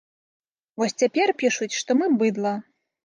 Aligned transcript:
Вось 0.81 0.95
цяпер 1.03 1.33
пішуць, 1.43 1.71
што 1.81 1.97
мы 2.01 2.11
быдла. 2.23 2.55